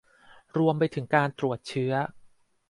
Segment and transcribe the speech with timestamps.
[0.57, 1.93] รวมไปถึงการตรวจเชื้อ